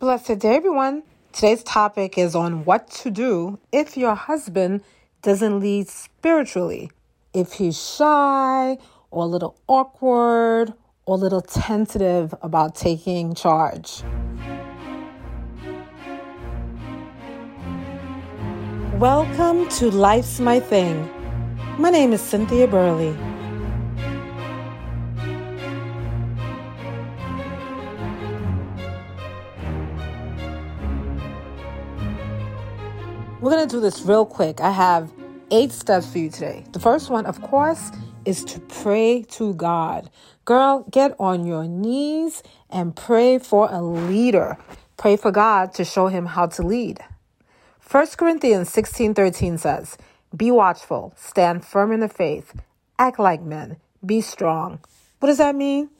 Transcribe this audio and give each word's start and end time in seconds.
Blessed 0.00 0.38
day, 0.38 0.54
everyone. 0.54 1.02
Today's 1.32 1.64
topic 1.64 2.16
is 2.16 2.36
on 2.36 2.64
what 2.64 2.88
to 3.02 3.10
do 3.10 3.58
if 3.72 3.96
your 3.96 4.14
husband 4.14 4.82
doesn't 5.22 5.58
lead 5.58 5.88
spiritually. 5.88 6.92
If 7.34 7.54
he's 7.54 7.76
shy 7.76 8.78
or 9.10 9.24
a 9.24 9.26
little 9.26 9.56
awkward 9.66 10.72
or 11.04 11.16
a 11.16 11.18
little 11.18 11.40
tentative 11.40 12.32
about 12.42 12.76
taking 12.76 13.34
charge. 13.34 14.04
Welcome 19.00 19.68
to 19.70 19.90
Life's 19.90 20.38
My 20.38 20.60
Thing. 20.60 21.10
My 21.76 21.90
name 21.90 22.12
is 22.12 22.20
Cynthia 22.20 22.68
Burley. 22.68 23.18
We're 33.40 33.52
going 33.52 33.68
to 33.68 33.72
do 33.72 33.80
this 33.80 34.02
real 34.02 34.26
quick. 34.26 34.60
I 34.60 34.72
have 34.72 35.12
eight 35.52 35.70
steps 35.70 36.10
for 36.10 36.18
you 36.18 36.28
today. 36.28 36.64
The 36.72 36.80
first 36.80 37.08
one, 37.08 37.24
of 37.24 37.40
course, 37.40 37.92
is 38.24 38.44
to 38.46 38.58
pray 38.58 39.22
to 39.30 39.54
God. 39.54 40.10
Girl, 40.44 40.84
get 40.90 41.14
on 41.20 41.46
your 41.46 41.68
knees 41.68 42.42
and 42.68 42.96
pray 42.96 43.38
for 43.38 43.68
a 43.70 43.80
leader. 43.80 44.58
Pray 44.96 45.16
for 45.16 45.30
God 45.30 45.72
to 45.74 45.84
show 45.84 46.08
him 46.08 46.26
how 46.26 46.46
to 46.46 46.62
lead. 46.62 46.98
1 47.88 48.06
Corinthians 48.16 48.70
16 48.70 49.14
13 49.14 49.56
says, 49.56 49.96
Be 50.36 50.50
watchful, 50.50 51.14
stand 51.16 51.64
firm 51.64 51.92
in 51.92 52.00
the 52.00 52.08
faith, 52.08 52.60
act 52.98 53.20
like 53.20 53.40
men, 53.40 53.76
be 54.04 54.20
strong. 54.20 54.80
What 55.20 55.28
does 55.28 55.38
that 55.38 55.54
mean? 55.54 55.90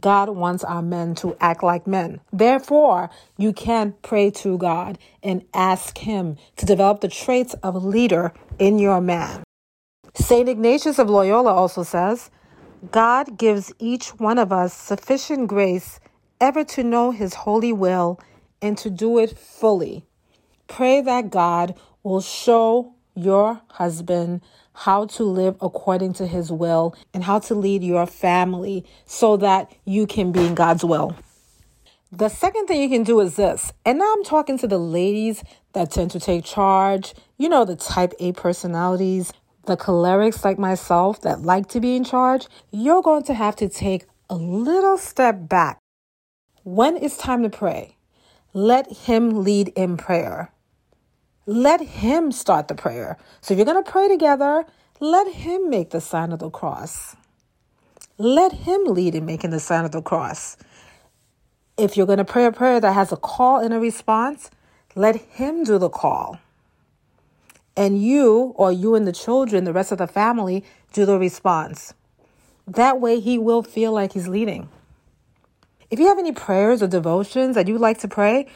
God 0.00 0.30
wants 0.30 0.64
our 0.64 0.82
men 0.82 1.14
to 1.16 1.36
act 1.40 1.62
like 1.62 1.86
men. 1.86 2.20
Therefore, 2.32 3.10
you 3.36 3.52
can 3.52 3.94
pray 4.02 4.30
to 4.32 4.58
God 4.58 4.98
and 5.22 5.44
ask 5.54 5.98
Him 5.98 6.36
to 6.56 6.66
develop 6.66 7.00
the 7.00 7.08
traits 7.08 7.54
of 7.62 7.74
a 7.74 7.78
leader 7.78 8.32
in 8.58 8.78
your 8.78 9.00
man. 9.00 9.42
St. 10.14 10.48
Ignatius 10.48 10.98
of 10.98 11.10
Loyola 11.10 11.52
also 11.52 11.82
says, 11.82 12.30
God 12.90 13.38
gives 13.38 13.72
each 13.78 14.08
one 14.18 14.38
of 14.38 14.52
us 14.52 14.72
sufficient 14.74 15.48
grace 15.48 16.00
ever 16.40 16.64
to 16.64 16.82
know 16.82 17.10
His 17.10 17.34
holy 17.34 17.72
will 17.72 18.20
and 18.60 18.76
to 18.78 18.90
do 18.90 19.18
it 19.18 19.38
fully. 19.38 20.04
Pray 20.66 21.00
that 21.00 21.30
God 21.30 21.74
will 22.02 22.20
show 22.20 22.95
your 23.16 23.62
husband 23.68 24.42
how 24.74 25.06
to 25.06 25.24
live 25.24 25.56
according 25.60 26.12
to 26.12 26.26
his 26.26 26.52
will 26.52 26.94
and 27.14 27.24
how 27.24 27.38
to 27.38 27.54
lead 27.54 27.82
your 27.82 28.06
family 28.06 28.84
so 29.06 29.36
that 29.38 29.72
you 29.84 30.06
can 30.06 30.32
be 30.32 30.46
in 30.46 30.54
God's 30.54 30.84
will. 30.84 31.16
The 32.12 32.28
second 32.28 32.66
thing 32.66 32.80
you 32.80 32.88
can 32.88 33.02
do 33.02 33.20
is 33.20 33.36
this, 33.36 33.72
and 33.84 33.98
now 33.98 34.12
I'm 34.12 34.22
talking 34.22 34.58
to 34.58 34.68
the 34.68 34.78
ladies 34.78 35.42
that 35.72 35.90
tend 35.90 36.10
to 36.12 36.20
take 36.20 36.44
charge, 36.44 37.14
you 37.36 37.48
know, 37.48 37.64
the 37.64 37.74
type 37.74 38.12
A 38.20 38.32
personalities, 38.32 39.32
the 39.64 39.76
cholerics 39.76 40.44
like 40.44 40.58
myself 40.58 41.20
that 41.22 41.42
like 41.42 41.68
to 41.68 41.80
be 41.80 41.96
in 41.96 42.04
charge. 42.04 42.46
You're 42.70 43.02
going 43.02 43.24
to 43.24 43.34
have 43.34 43.56
to 43.56 43.68
take 43.68 44.04
a 44.30 44.36
little 44.36 44.98
step 44.98 45.48
back. 45.48 45.78
When 46.62 46.96
it's 46.96 47.16
time 47.16 47.42
to 47.42 47.50
pray, 47.50 47.96
let 48.52 48.90
Him 48.90 49.42
lead 49.42 49.68
in 49.68 49.96
prayer. 49.96 50.52
Let 51.48 51.80
Him 51.80 52.32
start 52.32 52.66
the 52.66 52.74
prayer. 52.74 53.16
So 53.40 53.54
if 53.54 53.58
you're 53.58 53.66
going 53.66 53.82
to 53.82 53.88
pray 53.88 54.08
together, 54.08 54.64
let 54.98 55.32
Him 55.32 55.70
make 55.70 55.90
the 55.90 56.00
sign 56.00 56.32
of 56.32 56.40
the 56.40 56.50
cross. 56.50 57.14
Let 58.18 58.52
Him 58.52 58.84
lead 58.86 59.14
in 59.14 59.24
making 59.24 59.50
the 59.50 59.60
sign 59.60 59.84
of 59.84 59.92
the 59.92 60.02
cross. 60.02 60.56
If 61.78 61.96
you're 61.96 62.06
going 62.06 62.18
to 62.18 62.24
pray 62.24 62.46
a 62.46 62.52
prayer 62.52 62.80
that 62.80 62.94
has 62.94 63.12
a 63.12 63.16
call 63.16 63.60
and 63.60 63.72
a 63.72 63.78
response, 63.78 64.50
let 64.96 65.14
Him 65.16 65.62
do 65.62 65.78
the 65.78 65.88
call. 65.88 66.40
And 67.76 68.02
you, 68.02 68.52
or 68.56 68.72
you 68.72 68.96
and 68.96 69.06
the 69.06 69.12
children, 69.12 69.62
the 69.62 69.72
rest 69.72 69.92
of 69.92 69.98
the 69.98 70.08
family, 70.08 70.64
do 70.92 71.06
the 71.06 71.18
response. 71.18 71.94
That 72.66 73.00
way, 73.00 73.20
He 73.20 73.38
will 73.38 73.62
feel 73.62 73.92
like 73.92 74.14
He's 74.14 74.26
leading. 74.26 74.68
If 75.90 76.00
you 76.00 76.08
have 76.08 76.18
any 76.18 76.32
prayers 76.32 76.82
or 76.82 76.88
devotions 76.88 77.54
that 77.54 77.68
you'd 77.68 77.80
like 77.80 77.98
to 77.98 78.08
pray, 78.08 78.48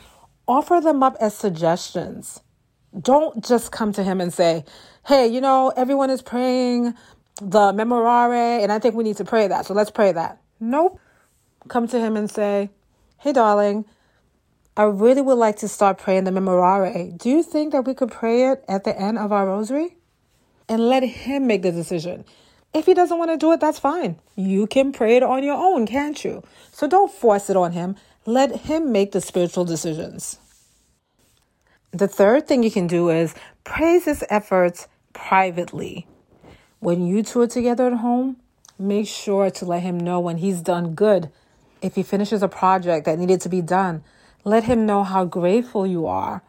offer 0.49 0.81
them 0.81 1.05
up 1.05 1.17
as 1.21 1.37
suggestions. 1.37 2.41
Don't 2.99 3.45
just 3.45 3.71
come 3.71 3.93
to 3.93 4.03
him 4.03 4.21
and 4.21 4.33
say, 4.33 4.65
hey, 5.07 5.27
you 5.29 5.41
know, 5.41 5.73
everyone 5.77 6.11
is 6.11 6.23
praying 6.23 6.95
the 7.41 7.73
Memorare, 7.73 8.63
and 8.63 8.73
I 8.73 8.79
think 8.79 8.95
we 8.95 9.05
need 9.05 9.17
to 9.19 9.25
pray 9.25 9.49
that. 9.49 9.67
So 9.67 9.75
let's 9.75 9.91
pray 9.91 10.13
that. 10.13 10.41
Nope. 10.59 10.99
Come 11.69 11.87
to 11.89 12.01
him 12.01 12.17
and 12.17 12.31
say, 12.31 12.71
hey, 13.19 13.33
darling, 13.33 13.85
I 14.77 14.85
really 14.85 15.21
would 15.21 15.39
like 15.39 15.57
to 15.59 15.69
start 15.69 15.99
praying 15.99 16.25
the 16.25 16.31
Memorare. 16.31 17.17
Do 17.17 17.29
you 17.31 17.43
think 17.43 17.73
that 17.73 17.87
we 17.87 17.95
could 17.95 18.11
pray 18.11 18.51
it 18.51 18.65
at 18.69 18.85
the 18.85 18.99
end 18.99 19.19
of 19.19 19.33
our 19.33 19.47
rosary? 19.47 19.97
And 20.69 20.89
let 20.89 21.03
him 21.03 21.47
make 21.47 21.63
the 21.63 21.73
decision. 21.73 22.25
If 22.73 22.87
he 22.87 22.95
doesn't 22.95 23.19
want 23.19 23.31
to 23.31 23.37
do 23.37 23.53
it, 23.53 23.61
that's 23.61 23.79
fine. 23.79 24.19
You 24.37 24.67
can 24.67 24.93
pray 24.93 25.17
it 25.17 25.23
on 25.23 25.43
your 25.43 25.57
own, 25.57 25.87
can't 25.87 26.23
you? 26.25 26.43
So 26.73 26.87
don't 26.87 27.11
force 27.11 27.51
it 27.51 27.57
on 27.57 27.73
him. 27.73 27.97
Let 28.27 28.55
him 28.63 28.93
make 28.93 29.13
the 29.13 29.21
spiritual 29.21 29.65
decisions. 29.65 30.39
The 31.93 32.09
third 32.09 32.47
thing 32.47 32.63
you 32.63 32.71
can 32.71 32.87
do 32.87 33.11
is 33.11 33.35
praise 33.65 34.05
his 34.05 34.25
efforts 34.31 34.87
privately. 35.13 36.07
When 36.79 37.05
you 37.05 37.23
two 37.23 37.41
are 37.41 37.47
together 37.49 37.89
at 37.89 37.95
home, 37.95 38.37
make 38.79 39.09
sure 39.09 39.51
to 39.51 39.65
let 39.65 39.83
him 39.83 39.99
know 39.99 40.21
when 40.21 40.39
he's 40.39 40.61
done 40.61 40.95
good. 40.95 41.31
If 41.83 41.97
he 41.97 42.03
finishes 42.03 42.43
a 42.43 42.49
project 42.49 43.07
that 43.07 43.19
needed 43.19 43.41
to 43.41 43.49
be 43.49 43.61
done, 43.61 44.05
let 44.45 44.65
him 44.65 44.87
know 44.87 45.03
how 45.03 45.25
grateful 45.25 45.87
you 45.87 46.07
are. 46.07 46.43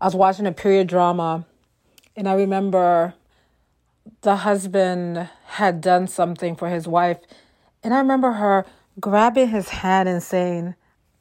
I 0.00 0.06
was 0.06 0.14
watching 0.14 0.46
a 0.46 0.52
period 0.52 0.86
drama 0.86 1.46
and 2.16 2.26
I 2.26 2.32
remember 2.32 3.14
the 4.22 4.36
husband 4.36 5.28
had 5.44 5.80
done 5.80 6.06
something 6.06 6.56
for 6.56 6.68
his 6.68 6.88
wife. 6.88 7.18
And 7.82 7.92
I 7.92 7.98
remember 7.98 8.32
her 8.32 8.64
grabbing 8.98 9.48
his 9.48 9.68
hand 9.68 10.08
and 10.08 10.22
saying, 10.22 10.74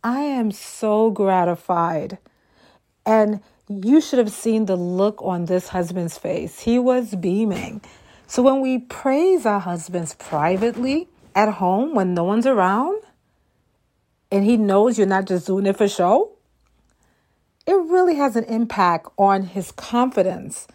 I 0.03 0.21
am 0.21 0.51
so 0.51 1.11
gratified. 1.11 2.19
And 3.05 3.41
you 3.67 3.99
should 4.01 4.19
have 4.19 4.31
seen 4.31 4.65
the 4.65 4.75
look 4.75 5.21
on 5.21 5.45
this 5.45 5.69
husband's 5.69 6.17
face. 6.17 6.59
He 6.59 6.77
was 6.77 7.15
beaming. 7.15 7.81
So 8.27 8.43
when 8.43 8.61
we 8.61 8.79
praise 8.79 9.45
our 9.45 9.59
husbands 9.59 10.15
privately 10.15 11.07
at 11.35 11.49
home 11.53 11.93
when 11.95 12.13
no 12.13 12.23
one's 12.23 12.45
around, 12.45 13.01
and 14.31 14.43
he 14.43 14.57
knows 14.57 14.97
you're 14.97 15.07
not 15.07 15.25
just 15.25 15.47
doing 15.47 15.65
it 15.65 15.77
for 15.77 15.87
show, 15.87 16.31
it 17.65 17.73
really 17.73 18.15
has 18.15 18.35
an 18.35 18.43
impact 18.45 19.07
on 19.17 19.43
his 19.43 19.71
confidence 19.71 20.67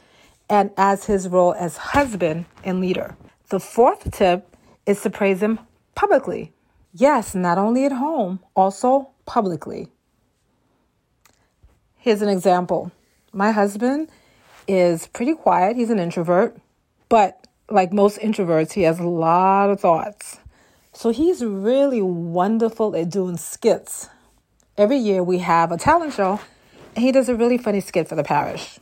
and 0.48 0.70
as 0.76 1.04
his 1.04 1.28
role 1.28 1.54
as 1.54 1.76
husband 1.76 2.46
and 2.64 2.80
leader. 2.80 3.16
The 3.50 3.60
fourth 3.60 4.10
tip 4.10 4.56
is 4.86 5.00
to 5.02 5.10
praise 5.10 5.40
him 5.40 5.60
publicly. 5.94 6.52
Yes, 6.92 7.34
not 7.34 7.58
only 7.58 7.84
at 7.84 7.92
home, 7.92 8.40
also 8.56 9.10
publicly. 9.26 9.88
Here's 12.02 12.22
an 12.22 12.30
example. 12.30 12.92
My 13.30 13.50
husband 13.50 14.08
is 14.66 15.06
pretty 15.08 15.34
quiet. 15.34 15.76
He's 15.76 15.90
an 15.90 15.98
introvert, 15.98 16.56
but 17.10 17.46
like 17.68 17.92
most 17.92 18.18
introverts, 18.20 18.72
he 18.72 18.82
has 18.84 18.98
a 18.98 19.06
lot 19.06 19.68
of 19.68 19.80
thoughts. 19.80 20.38
So 20.94 21.10
he's 21.10 21.44
really 21.44 22.00
wonderful 22.00 22.96
at 22.96 23.10
doing 23.10 23.36
skits. 23.36 24.08
Every 24.78 24.96
year 24.96 25.22
we 25.22 25.40
have 25.40 25.72
a 25.72 25.76
talent 25.76 26.14
show, 26.14 26.40
and 26.96 27.04
he 27.04 27.12
does 27.12 27.28
a 27.28 27.34
really 27.34 27.58
funny 27.58 27.80
skit 27.80 28.08
for 28.08 28.14
the 28.14 28.24
parish. 28.24 28.78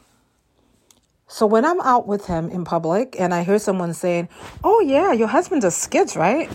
So 1.27 1.45
when 1.45 1.65
I'm 1.65 1.81
out 1.81 2.07
with 2.07 2.27
him 2.27 2.49
in 2.51 2.65
public 2.65 3.17
and 3.19 3.35
I 3.35 3.43
hear 3.43 3.59
someone 3.59 3.95
saying, 3.95 4.29
Oh, 4.63 4.81
yeah, 4.81 5.13
your 5.13 5.27
husband 5.27 5.63
does 5.63 5.77
skits, 5.77 6.15
right? 6.15 6.49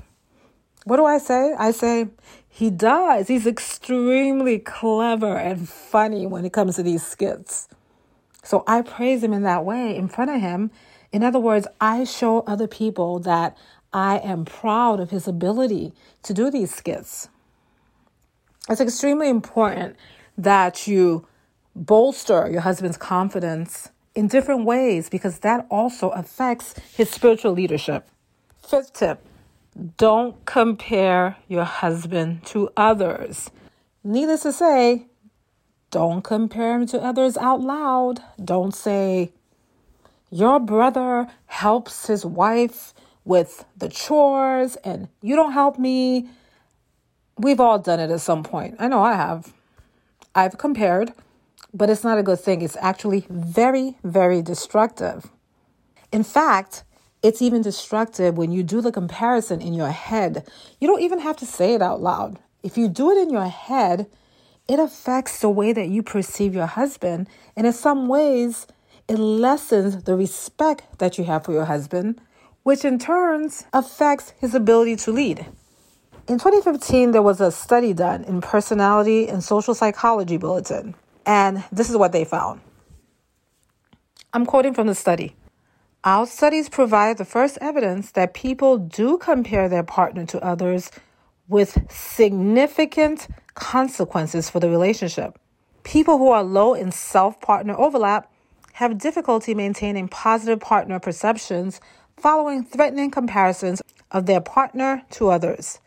What 0.85 0.95
do 0.95 1.03
I 1.03 1.17
say? 1.17 1.53
I 1.59 1.71
say, 1.71 2.07
he 2.55 2.69
does. 2.69 3.29
He's 3.29 3.47
extremely 3.47 4.59
clever 4.59 5.37
and 5.37 5.67
funny 5.67 6.27
when 6.27 6.45
it 6.45 6.53
comes 6.53 6.75
to 6.75 6.83
these 6.83 7.03
skits. 7.03 7.67
So 8.43 8.63
I 8.67 8.83
praise 8.83 9.23
him 9.23 9.33
in 9.33 9.41
that 9.41 9.65
way 9.65 9.95
in 9.95 10.07
front 10.07 10.29
of 10.29 10.39
him. 10.39 10.69
In 11.11 11.23
other 11.23 11.39
words, 11.39 11.65
I 11.81 12.03
show 12.03 12.41
other 12.41 12.67
people 12.67 13.17
that 13.21 13.57
I 13.91 14.19
am 14.19 14.45
proud 14.45 14.99
of 14.99 15.09
his 15.09 15.27
ability 15.27 15.93
to 16.21 16.33
do 16.35 16.51
these 16.51 16.71
skits. 16.71 17.27
It's 18.69 18.79
extremely 18.79 19.29
important 19.29 19.95
that 20.37 20.85
you 20.85 21.25
bolster 21.75 22.47
your 22.51 22.61
husband's 22.61 22.97
confidence 22.97 23.89
in 24.13 24.27
different 24.27 24.65
ways 24.65 25.09
because 25.09 25.39
that 25.39 25.65
also 25.71 26.09
affects 26.09 26.75
his 26.95 27.09
spiritual 27.09 27.53
leadership. 27.53 28.07
Fifth 28.61 28.93
tip 28.93 29.25
don't 29.97 30.45
compare 30.45 31.37
your 31.47 31.63
husband 31.63 32.45
to 32.47 32.69
others. 32.77 33.49
Needless 34.03 34.43
to 34.43 34.51
say, 34.51 35.07
don't 35.93 36.23
compare 36.23 36.75
him 36.75 36.87
to 36.87 37.01
others 37.01 37.37
out 37.37 37.61
loud. 37.61 38.19
Don't 38.43 38.73
say, 38.73 39.31
Your 40.31 40.59
brother 40.59 41.27
helps 41.45 42.07
his 42.07 42.25
wife 42.25 42.93
with 43.25 43.65
the 43.77 43.89
chores 43.89 44.75
and 44.77 45.07
you 45.21 45.35
don't 45.35 45.53
help 45.53 45.77
me. 45.77 46.29
We've 47.37 47.59
all 47.59 47.79
done 47.79 47.99
it 47.99 48.09
at 48.09 48.21
some 48.21 48.43
point. 48.43 48.75
I 48.79 48.87
know 48.87 49.03
I 49.03 49.13
have. 49.13 49.53
I've 50.35 50.57
compared, 50.57 51.13
but 51.73 51.89
it's 51.89 52.03
not 52.03 52.17
a 52.17 52.23
good 52.23 52.39
thing. 52.39 52.61
It's 52.61 52.77
actually 52.79 53.25
very, 53.29 53.97
very 54.03 54.41
destructive. 54.41 55.29
In 56.11 56.23
fact, 56.23 56.83
it's 57.23 57.41
even 57.41 57.61
destructive 57.61 58.37
when 58.37 58.51
you 58.51 58.63
do 58.63 58.81
the 58.81 58.91
comparison 58.91 59.61
in 59.61 59.73
your 59.73 59.89
head. 59.89 60.45
You 60.79 60.87
don't 60.87 61.01
even 61.01 61.19
have 61.19 61.37
to 61.37 61.45
say 61.45 61.73
it 61.73 61.81
out 61.81 62.01
loud. 62.01 62.37
If 62.61 62.77
you 62.77 62.89
do 62.89 63.11
it 63.11 63.17
in 63.17 63.29
your 63.29 63.47
head, 63.47 64.07
it 64.67 64.77
affects 64.77 65.39
the 65.39 65.49
way 65.49 65.71
that 65.71 65.87
you 65.87 66.03
perceive 66.03 66.53
your 66.53 66.65
husband. 66.65 67.27
And 67.55 67.65
in 67.65 67.71
some 67.73 68.09
ways, 68.09 68.67
it 69.07 69.17
lessens 69.17 70.03
the 70.03 70.15
respect 70.15 70.99
that 70.99 71.17
you 71.17 71.23
have 71.23 71.45
for 71.45 71.53
your 71.53 71.65
husband, 71.65 72.19
which 72.63 72.83
in 72.83 72.99
turns 72.99 73.65
affects 73.71 74.33
his 74.39 74.53
ability 74.53 74.97
to 74.97 75.11
lead. 75.11 75.45
In 76.27 76.39
2015, 76.39 77.11
there 77.11 77.21
was 77.21 77.41
a 77.41 77.51
study 77.51 77.93
done 77.93 78.23
in 78.23 78.41
Personality 78.41 79.27
and 79.27 79.43
Social 79.43 79.73
Psychology 79.73 80.37
Bulletin, 80.37 80.95
and 81.25 81.63
this 81.71 81.89
is 81.89 81.97
what 81.97 82.13
they 82.13 82.23
found. 82.23 82.61
I'm 84.31 84.45
quoting 84.45 84.73
from 84.73 84.87
the 84.87 84.95
study. 84.95 85.35
Our 86.05 86.25
studies 86.25 86.67
provide 86.67 87.17
the 87.17 87.23
first 87.23 87.57
evidence 87.61 88.11
that 88.11 88.33
people 88.33 88.77
do 88.77 89.17
compare 89.17 89.69
their 89.69 89.83
partner 89.83 90.25
to 90.25 90.43
others 90.43 90.91
with 91.47 91.89
significant 91.89 93.29
consequences 93.53 94.49
for 94.49 94.59
the 94.59 94.69
relationship. 94.69 95.39
People 95.83 96.17
who 96.17 96.29
are 96.29 96.43
low 96.43 96.73
in 96.73 96.91
self 96.91 97.39
partner 97.39 97.73
overlap 97.77 98.29
have 98.73 98.97
difficulty 98.97 99.53
maintaining 99.53 100.09
positive 100.09 100.59
partner 100.59 100.99
perceptions 100.99 101.79
following 102.17 102.65
threatening 102.65 103.09
comparisons 103.09 103.81
of 104.11 104.25
their 104.25 104.41
partner 104.41 105.03
to 105.11 105.29
others. 105.29 105.79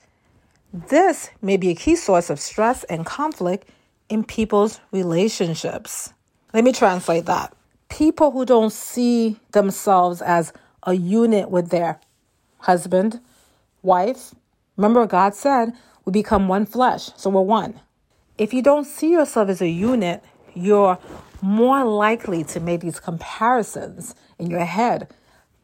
This 0.73 1.29
may 1.43 1.59
be 1.59 1.69
a 1.69 1.75
key 1.75 1.95
source 1.95 2.31
of 2.31 2.41
stress 2.41 2.85
and 2.85 3.05
conflict 3.05 3.69
in 4.09 4.25
people's 4.25 4.81
relationships. 4.93 6.15
Let 6.55 6.65
me 6.65 6.73
translate 6.73 7.27
that 7.27 7.53
people 7.89 8.31
who 8.31 8.45
don't 8.45 8.73
see 8.73 9.39
themselves 9.53 10.23
as 10.23 10.53
a 10.83 10.95
unit 10.95 11.51
with 11.51 11.71
their 11.71 12.01
husband, 12.59 13.21
wife. 13.83 14.35
Remember, 14.77 15.07
God 15.07 15.35
said 15.35 15.73
we 16.05 16.13
become 16.13 16.49
one 16.49 16.67
flesh, 16.67 17.11
so 17.17 17.31
we're 17.31 17.41
one. 17.41 17.81
If 18.39 18.53
you 18.53 18.63
don't 18.63 18.85
see 18.85 19.11
yourself 19.11 19.49
as 19.49 19.63
a 19.63 19.69
unit, 19.69 20.23
you're 20.55 20.99
more 21.43 21.85
likely 21.85 22.45
to 22.45 22.61
make 22.61 22.81
these 22.81 23.01
comparisons 23.01 24.15
in 24.39 24.51
your 24.51 24.65
head. 24.65 25.13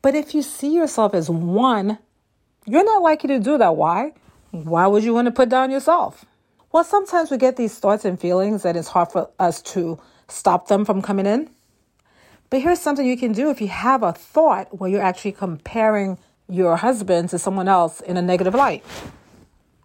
But 0.01 0.15
if 0.15 0.35
you 0.35 0.43
see 0.43 0.75
yourself 0.75 1.15
as 1.15 1.31
one, 1.31 1.99
you're 2.67 2.85
not 2.85 3.03
likely 3.03 3.29
to 3.29 3.41
do 3.41 3.59
that. 3.59 3.77
Why? 3.77 4.13
Why 4.51 4.87
would 4.87 5.05
you 5.05 5.15
want 5.15 5.27
to 5.27 5.33
put 5.33 5.49
down 5.49 5.71
yourself? 5.71 6.25
Well, 6.73 6.85
sometimes 6.85 7.31
we 7.31 7.37
get 7.37 7.57
these 7.57 7.79
thoughts 7.79 8.05
and 8.05 8.19
feelings 8.19 8.63
that 8.63 8.77
it's 8.77 8.89
hard 8.89 9.13
for 9.13 9.31
us 9.39 9.61
to 9.63 10.01
stop 10.29 10.69
them 10.69 10.85
from 10.85 11.03
coming 11.03 11.27
in. 11.27 11.51
But 12.53 12.61
here's 12.61 12.81
something 12.81 13.07
you 13.07 13.17
can 13.17 13.33
do 13.33 13.49
if 13.49 13.63
you 13.63 13.69
have 13.69 14.03
a 14.03 14.13
thought 14.13 14.79
where 14.79 14.91
you're 14.91 15.01
actually 15.01 15.33
comparing 15.33 16.19
your 16.51 16.77
husband 16.77 17.31
to 17.31 17.39
someone 17.39 17.67
else 17.67 18.03
in 18.03 18.19
a 18.19 18.21
negative 18.21 18.55
light. 18.55 18.85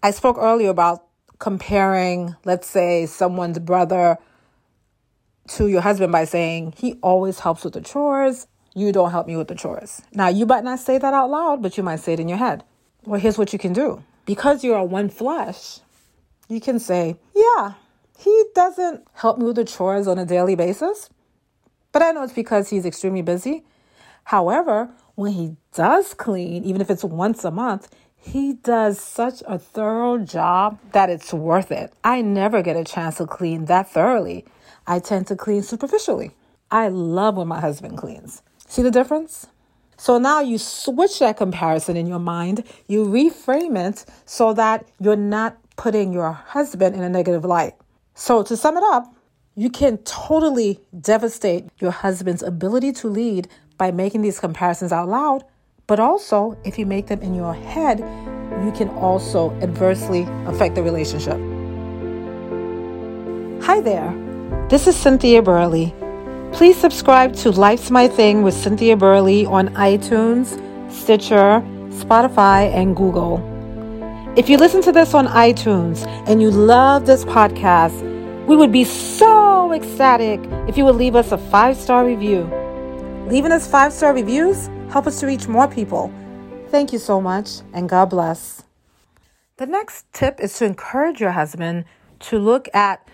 I 0.03 0.11
spoke 0.11 0.35
earlier 0.37 0.69
about 0.69 1.05
comparing, 1.39 2.35
let's 2.43 2.67
say, 2.67 3.05
someone's 3.05 3.59
brother 3.59 4.17
to 5.51 5.69
your 5.69 5.79
husband 5.79 6.11
by 6.11 6.25
saying, 6.25 6.73
he 6.75 6.95
always 7.01 7.39
helps 7.39 7.63
with 7.63 7.71
the 7.71 7.79
chores. 7.79 8.47
You 8.75 8.91
don't 8.91 9.11
help 9.11 9.27
me 9.27 9.37
with 9.37 9.47
the 9.47 9.55
chores. 9.55 10.01
Now, 10.11 10.27
you 10.27 10.45
might 10.45 10.65
not 10.65 10.79
say 10.79 10.97
that 10.97 11.13
out 11.13 11.29
loud, 11.29 11.61
but 11.61 11.77
you 11.77 11.83
might 11.83 12.01
say 12.01 12.11
it 12.15 12.19
in 12.19 12.27
your 12.27 12.37
head. 12.37 12.65
Well, 13.05 13.17
here's 13.17 13.37
what 13.37 13.53
you 13.53 13.59
can 13.59 13.71
do. 13.71 14.03
Because 14.25 14.65
you're 14.65 14.75
a 14.75 14.83
one 14.83 15.07
flesh, 15.07 15.79
you 16.49 16.59
can 16.59 16.79
say, 16.79 17.15
yeah, 17.33 17.75
he 18.19 18.43
doesn't 18.53 19.07
help 19.13 19.37
me 19.37 19.45
with 19.45 19.55
the 19.55 19.63
chores 19.63 20.05
on 20.05 20.19
a 20.19 20.25
daily 20.25 20.55
basis, 20.55 21.09
but 21.97 22.05
I 22.05 22.11
know 22.11 22.21
it's 22.21 22.31
because 22.31 22.69
he's 22.69 22.85
extremely 22.85 23.23
busy. 23.23 23.63
However, 24.25 24.91
when 25.15 25.31
he 25.31 25.55
does 25.73 26.13
clean, 26.13 26.63
even 26.63 26.79
if 26.79 26.91
it's 26.91 27.03
once 27.03 27.43
a 27.43 27.49
month, 27.49 27.89
he 28.15 28.53
does 28.53 29.01
such 29.01 29.41
a 29.47 29.57
thorough 29.57 30.19
job 30.19 30.77
that 30.91 31.09
it's 31.09 31.33
worth 31.33 31.71
it. 31.71 31.91
I 32.03 32.21
never 32.21 32.61
get 32.61 32.75
a 32.75 32.83
chance 32.83 33.17
to 33.17 33.25
clean 33.25 33.65
that 33.65 33.89
thoroughly. 33.89 34.45
I 34.85 34.99
tend 34.99 35.25
to 35.27 35.35
clean 35.35 35.63
superficially. 35.63 36.33
I 36.69 36.89
love 36.89 37.35
when 37.35 37.47
my 37.47 37.59
husband 37.59 37.97
cleans. 37.97 38.43
See 38.67 38.83
the 38.83 38.91
difference? 38.91 39.47
So 39.97 40.19
now 40.19 40.41
you 40.41 40.59
switch 40.59 41.17
that 41.17 41.37
comparison 41.37 41.97
in 41.97 42.05
your 42.05 42.19
mind, 42.19 42.63
you 42.87 43.05
reframe 43.05 43.75
it 43.75 44.05
so 44.27 44.53
that 44.53 44.87
you're 44.99 45.15
not 45.15 45.57
putting 45.77 46.13
your 46.13 46.31
husband 46.31 46.95
in 46.95 47.01
a 47.01 47.09
negative 47.09 47.43
light. 47.43 47.73
So 48.13 48.43
to 48.43 48.55
sum 48.55 48.77
it 48.77 48.83
up, 48.83 49.11
you 49.57 49.71
can 49.71 49.97
totally 50.03 50.79
devastate 51.01 51.65
your 51.79 51.89
husband's 51.89 52.43
ability 52.43 52.91
to 52.91 53.07
lead 53.07 53.47
by 53.75 53.89
making 53.89 54.21
these 54.21 54.39
comparisons 54.39 54.91
out 54.91 55.09
loud, 55.09 55.43
but 55.87 55.99
also 55.99 56.55
if 56.63 56.77
you 56.77 56.85
make 56.85 57.07
them 57.07 57.19
in 57.21 57.33
your 57.33 57.55
head, 57.55 57.97
you 58.63 58.71
can 58.71 58.87
also 58.89 59.51
adversely 59.61 60.27
affect 60.45 60.75
the 60.75 60.83
relationship. 60.83 61.37
Hi 63.63 63.81
there, 63.81 64.13
this 64.69 64.85
is 64.85 64.95
Cynthia 64.95 65.41
Burley. 65.41 65.91
Please 66.53 66.77
subscribe 66.77 67.35
to 67.37 67.49
Life's 67.49 67.89
My 67.89 68.07
Thing 68.07 68.43
with 68.43 68.53
Cynthia 68.53 68.95
Burley 68.95 69.47
on 69.47 69.69
iTunes, 69.69 70.61
Stitcher, 70.91 71.63
Spotify, 71.89 72.71
and 72.75 72.95
Google. 72.95 73.43
If 74.37 74.49
you 74.49 74.57
listen 74.57 74.83
to 74.83 74.91
this 74.91 75.15
on 75.15 75.25
iTunes 75.25 76.05
and 76.27 76.43
you 76.43 76.51
love 76.51 77.07
this 77.07 77.25
podcast, 77.25 78.16
we 78.47 78.55
would 78.55 78.71
be 78.71 78.85
so 78.85 79.73
ecstatic 79.73 80.39
if 80.69 80.77
you 80.77 80.85
would 80.85 80.95
leave 80.95 81.15
us 81.15 81.33
a 81.33 81.37
five 81.37 81.75
star 81.75 82.05
review. 82.05 82.43
Leaving 83.27 83.51
us 83.51 83.69
five 83.69 83.91
star 83.91 84.13
reviews 84.13 84.69
help 84.89 85.05
us 85.05 85.19
to 85.19 85.27
reach 85.27 85.49
more 85.49 85.67
people. 85.67 86.13
Thank 86.69 86.93
you 86.93 86.99
so 86.99 87.19
much, 87.19 87.59
and 87.73 87.89
God 87.89 88.09
bless. 88.09 88.63
The 89.57 89.65
next 89.65 90.05
tip 90.13 90.39
is 90.39 90.57
to 90.59 90.65
encourage 90.65 91.19
your 91.19 91.31
husband 91.31 91.83
to 92.21 92.39
look 92.39 92.69
at 92.73 93.05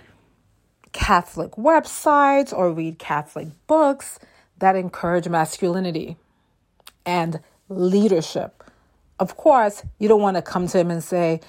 Catholic 0.91 1.53
websites 1.53 2.53
or 2.53 2.71
read 2.71 2.99
Catholic 2.99 3.47
books 3.65 4.19
that 4.59 4.75
encourage 4.75 5.27
masculinity 5.27 6.15
and 7.07 7.39
leadership. 7.69 8.63
Of 9.19 9.35
course, 9.35 9.83
you 9.97 10.07
don't 10.07 10.21
want 10.21 10.37
to 10.37 10.43
come 10.43 10.67
to 10.67 10.77
him 10.77 10.91
and 10.91 11.03
say, 11.03 11.41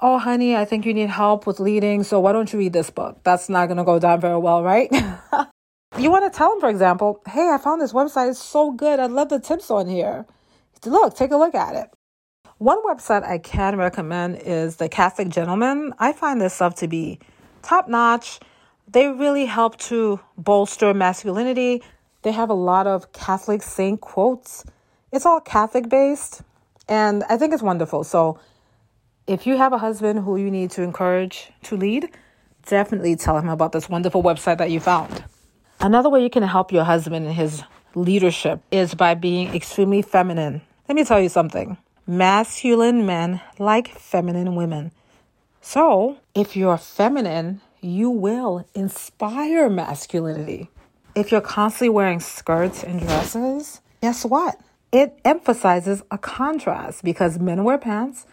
oh, 0.00 0.18
honey, 0.18 0.56
I 0.56 0.64
think 0.64 0.86
you 0.86 0.94
need 0.94 1.10
help 1.10 1.46
with 1.46 1.60
leading, 1.60 2.02
so 2.02 2.20
why 2.20 2.32
don't 2.32 2.52
you 2.52 2.58
read 2.58 2.72
this 2.72 2.90
book? 2.90 3.18
That's 3.22 3.48
not 3.48 3.66
going 3.66 3.76
to 3.76 3.84
go 3.84 3.98
down 3.98 4.20
very 4.20 4.38
well, 4.38 4.62
right? 4.62 4.90
you 5.98 6.10
want 6.10 6.30
to 6.30 6.36
tell 6.36 6.52
him, 6.52 6.60
for 6.60 6.68
example, 6.68 7.20
hey, 7.28 7.50
I 7.52 7.58
found 7.58 7.80
this 7.80 7.92
website. 7.92 8.30
It's 8.30 8.42
so 8.42 8.72
good. 8.72 8.98
I 8.98 9.06
love 9.06 9.28
the 9.28 9.38
tips 9.38 9.70
on 9.70 9.88
here. 9.88 10.26
Look, 10.84 11.14
take 11.14 11.30
a 11.30 11.36
look 11.36 11.54
at 11.54 11.74
it. 11.74 11.90
One 12.56 12.82
website 12.84 13.24
I 13.24 13.38
can 13.38 13.76
recommend 13.76 14.36
is 14.36 14.76
the 14.76 14.88
Catholic 14.88 15.28
Gentleman. 15.28 15.94
I 15.98 16.12
find 16.12 16.40
this 16.40 16.54
stuff 16.54 16.74
to 16.76 16.88
be 16.88 17.18
top 17.62 17.88
notch. 17.88 18.40
They 18.88 19.08
really 19.08 19.46
help 19.46 19.78
to 19.78 20.20
bolster 20.36 20.92
masculinity. 20.94 21.82
They 22.22 22.32
have 22.32 22.50
a 22.50 22.54
lot 22.54 22.86
of 22.86 23.12
Catholic 23.12 23.62
saint 23.62 24.00
quotes. 24.00 24.64
It's 25.12 25.24
all 25.24 25.40
Catholic 25.40 25.88
based, 25.88 26.42
and 26.88 27.24
I 27.28 27.36
think 27.36 27.52
it's 27.54 27.62
wonderful. 27.62 28.04
So 28.04 28.38
if 29.30 29.46
you 29.46 29.56
have 29.56 29.72
a 29.72 29.78
husband 29.78 30.18
who 30.24 30.36
you 30.36 30.50
need 30.50 30.72
to 30.72 30.82
encourage 30.82 31.52
to 31.62 31.76
lead, 31.76 32.10
definitely 32.66 33.14
tell 33.14 33.38
him 33.38 33.48
about 33.48 33.70
this 33.70 33.88
wonderful 33.88 34.24
website 34.24 34.58
that 34.58 34.72
you 34.72 34.80
found. 34.80 35.22
Another 35.78 36.10
way 36.10 36.20
you 36.20 36.28
can 36.28 36.42
help 36.42 36.72
your 36.72 36.82
husband 36.82 37.24
in 37.26 37.32
his 37.32 37.62
leadership 37.94 38.60
is 38.72 38.94
by 38.94 39.14
being 39.14 39.54
extremely 39.54 40.02
feminine. 40.02 40.62
Let 40.88 40.96
me 40.96 41.04
tell 41.04 41.20
you 41.20 41.28
something 41.28 41.78
masculine 42.08 43.06
men 43.06 43.40
like 43.60 43.96
feminine 43.96 44.56
women. 44.56 44.90
So, 45.60 46.18
if 46.34 46.56
you're 46.56 46.76
feminine, 46.76 47.60
you 47.80 48.10
will 48.10 48.66
inspire 48.74 49.70
masculinity. 49.70 50.70
If 51.14 51.30
you're 51.30 51.40
constantly 51.40 51.90
wearing 51.90 52.18
skirts 52.18 52.82
and 52.82 52.98
dresses, 52.98 53.80
guess 54.02 54.24
what? 54.24 54.58
It 54.90 55.20
emphasizes 55.24 56.02
a 56.10 56.18
contrast 56.18 57.04
because 57.04 57.38
men 57.38 57.62
wear 57.62 57.78
pants, 57.78 58.26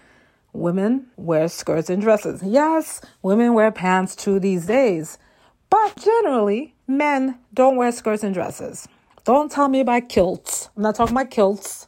Women 0.53 1.07
wear 1.17 1.47
skirts 1.47 1.89
and 1.89 2.01
dresses. 2.01 2.41
Yes, 2.43 3.01
women 3.21 3.53
wear 3.53 3.71
pants 3.71 4.15
too 4.15 4.39
these 4.39 4.65
days. 4.65 5.17
But 5.69 5.97
generally, 5.97 6.73
men 6.87 7.37
don't 7.53 7.75
wear 7.75 7.91
skirts 7.91 8.23
and 8.23 8.33
dresses. 8.33 8.87
Don't 9.25 9.51
tell 9.51 9.67
me 9.67 9.81
about 9.81 10.09
kilts. 10.09 10.69
I'm 10.75 10.83
not 10.83 10.95
talking 10.95 11.15
about 11.15 11.29
kilts. 11.29 11.87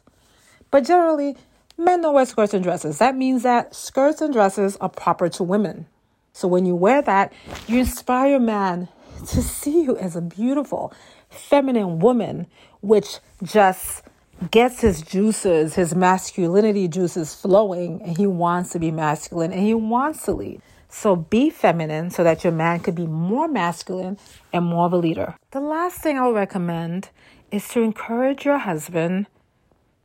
But 0.70 0.84
generally, 0.84 1.36
men 1.78 2.02
don't 2.02 2.14
wear 2.14 2.26
skirts 2.26 2.54
and 2.54 2.62
dresses. 2.62 2.98
That 2.98 3.16
means 3.16 3.42
that 3.42 3.74
skirts 3.74 4.20
and 4.20 4.32
dresses 4.32 4.76
are 4.76 4.90
proper 4.90 5.28
to 5.30 5.42
women. 5.42 5.86
So 6.32 6.46
when 6.46 6.66
you 6.66 6.76
wear 6.76 7.02
that, 7.02 7.32
you 7.66 7.80
inspire 7.80 8.36
a 8.36 8.40
man 8.40 8.88
to 9.28 9.42
see 9.42 9.82
you 9.82 9.96
as 9.96 10.16
a 10.16 10.20
beautiful, 10.20 10.92
feminine 11.28 11.98
woman, 11.98 12.46
which 12.80 13.18
just 13.42 14.02
gets 14.50 14.80
his 14.80 15.02
juices, 15.02 15.74
his 15.74 15.94
masculinity 15.94 16.88
juices 16.88 17.34
flowing, 17.34 18.00
and 18.02 18.16
he 18.16 18.26
wants 18.26 18.70
to 18.70 18.78
be 18.78 18.90
masculine 18.90 19.52
and 19.52 19.62
he 19.62 19.74
wants 19.74 20.24
to 20.24 20.32
lead. 20.32 20.62
So 20.88 21.14
be 21.14 21.50
feminine 21.50 22.10
so 22.10 22.24
that 22.24 22.42
your 22.42 22.52
man 22.52 22.80
could 22.80 22.94
be 22.94 23.06
more 23.06 23.46
masculine 23.46 24.18
and 24.52 24.64
more 24.64 24.86
of 24.86 24.92
a 24.92 24.96
leader. 24.96 25.36
The 25.52 25.60
last 25.60 26.00
thing 26.00 26.18
I'll 26.18 26.32
recommend 26.32 27.10
is 27.50 27.68
to 27.68 27.82
encourage 27.82 28.44
your 28.44 28.58
husband 28.58 29.26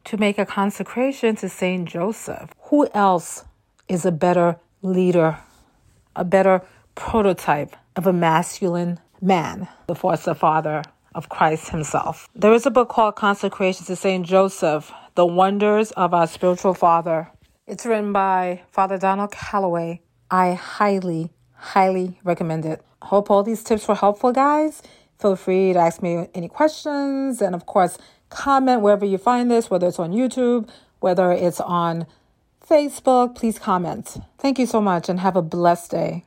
to 0.06 0.18
make 0.18 0.38
a 0.38 0.46
consecration 0.46 1.36
to 1.38 1.50
Saint 1.50 1.89
Joseph. 1.89 2.51
Who 2.70 2.88
else 2.94 3.46
is 3.88 4.06
a 4.06 4.12
better 4.12 4.58
leader, 4.84 5.39
a 6.15 6.24
better 6.24 6.62
prototype 6.94 7.75
of 7.96 8.06
a 8.06 8.13
masculine 8.13 9.00
man, 9.22 9.68
the 9.88 9.96
foster 9.96 10.36
father 10.36 10.84
of 11.16 11.30
Christ 11.30 11.70
himself? 11.70 12.30
There 12.36 12.54
is 12.54 12.68
a 12.68 12.72
book 12.72 12.90
called 12.90 13.16
Consecration 13.16 13.86
to 13.88 13.96
Saint 13.96 14.28
Joseph, 14.28 14.92
The 15.16 15.26
Wonders 15.26 15.92
of 15.94 16.14
Our 16.14 16.28
Spiritual 16.28 16.76
Father. 16.76 17.32
It's 17.66 17.86
written 17.86 18.14
by 18.14 18.62
Father 18.72 19.00
Donald 19.00 19.32
Calloway. 19.32 20.02
I 20.30 20.54
highly, 20.54 21.32
highly 21.54 22.20
recommend 22.24 22.66
it. 22.66 22.86
Hope 23.02 23.32
all 23.32 23.42
these 23.42 23.64
tips 23.64 23.88
were 23.88 23.96
helpful, 23.96 24.32
guys. 24.32 24.84
Feel 25.20 25.36
free 25.36 25.74
to 25.74 25.80
ask 25.80 26.04
me 26.04 26.28
any 26.36 26.48
questions 26.48 27.42
and, 27.42 27.56
of 27.56 27.66
course, 27.66 27.98
comment 28.30 28.82
wherever 28.82 29.06
you 29.06 29.18
find 29.18 29.50
this, 29.50 29.70
whether 29.70 29.88
it's 29.88 30.00
on 30.00 30.12
YouTube, 30.12 30.70
whether 31.00 31.32
it's 31.32 31.60
on 31.62 32.06
Facebook. 32.68 33.36
Please 33.36 33.58
comment. 33.58 34.18
Thank 34.38 34.60
you 34.60 34.66
so 34.66 34.82
much 34.82 35.10
and 35.10 35.20
have 35.20 35.36
a 35.36 35.42
blessed 35.42 35.92
day. 35.92 36.24